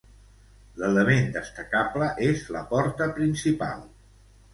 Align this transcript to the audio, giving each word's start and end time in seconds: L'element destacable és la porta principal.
L'element 0.83 1.27
destacable 1.35 2.07
és 2.29 2.41
la 2.55 2.63
porta 2.73 3.09
principal. 3.19 3.85